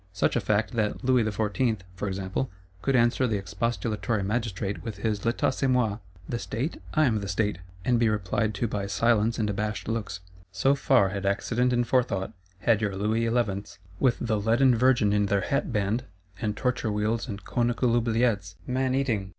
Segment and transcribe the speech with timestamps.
[0.13, 2.49] Such a Fact, that Louis XIV., for example,
[2.81, 6.81] could answer the expostulatory Magistrate with his 'L'Etat c'est moi (The State?
[6.95, 10.21] I am the State);' and be replied to by silence and abashed looks.
[10.51, 15.27] So far had accident and forethought; had your Louis Elevenths, with the leaden Virgin in
[15.27, 16.05] their hatband,
[16.41, 19.29] and torture wheels and conical oubliettes (man eating!)